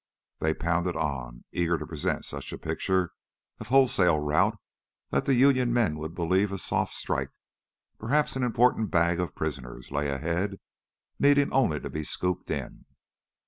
They 0.39 0.55
pounded 0.55 0.95
on, 0.95 1.43
eager 1.51 1.77
to 1.77 1.85
present 1.85 2.25
such 2.25 2.51
a 2.51 2.57
picture 2.57 3.11
of 3.59 3.67
wholesale 3.67 4.17
rout 4.19 4.57
that 5.11 5.25
the 5.25 5.35
Union 5.35 5.71
men 5.71 5.99
would 5.99 6.15
believe 6.15 6.51
a 6.51 6.57
soft 6.57 6.95
strike, 6.95 7.29
perhaps 7.99 8.35
an 8.35 8.41
important 8.41 8.89
bag 8.89 9.19
of 9.19 9.35
prisoners, 9.35 9.91
lay 9.91 10.09
ahead, 10.09 10.59
needing 11.19 11.53
only 11.53 11.79
to 11.79 11.89
be 11.91 12.03
scooped 12.03 12.49
in. 12.49 12.85